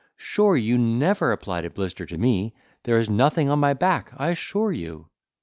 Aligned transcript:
sure 0.17 0.57
you 0.57 0.79
never 0.79 1.31
applied 1.31 1.63
a 1.63 1.69
blister 1.69 2.07
to 2.07 2.17
me—there 2.17 2.97
is 2.97 3.07
nothing 3.07 3.49
on 3.49 3.59
my 3.59 3.71
back, 3.75 4.11
I 4.17 4.29
assure 4.29 4.71
you." 4.71 5.09